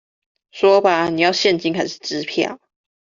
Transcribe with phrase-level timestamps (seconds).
[0.49, 2.59] 說吧，要現金還是支票？